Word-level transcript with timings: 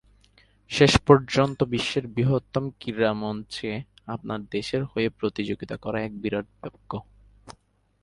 শেষ 0.71 0.93
পর্যন্ত, 1.07 1.59
বিশ্বের 1.63 2.05
বৃহত্তম 2.07 2.63
ক্রীড়া 2.79 3.11
মঞ্চে 3.13 3.71
আপনার 4.07 4.39
দেশের 4.51 4.83
হয়ে 4.83 5.09
প্রতিযোগিতা 5.09 5.75
করা 5.77 5.99
এক 6.01 6.13
বিরাট 6.21 6.47
ভাগ্য। 6.61 6.91